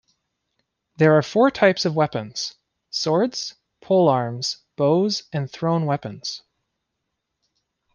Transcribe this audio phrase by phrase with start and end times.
[0.97, 2.55] There are four types of weapons:
[2.89, 3.53] swords,
[3.83, 6.41] polearms, bows, and thrown weapons.